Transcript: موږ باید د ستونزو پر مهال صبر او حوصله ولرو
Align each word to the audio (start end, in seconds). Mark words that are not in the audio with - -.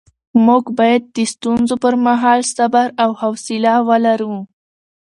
موږ 0.45 0.63
باید 0.79 1.03
د 1.15 1.17
ستونزو 1.33 1.75
پر 1.83 1.93
مهال 2.05 2.39
صبر 2.55 2.87
او 3.03 3.09
حوصله 3.21 3.73
ولرو 3.89 4.35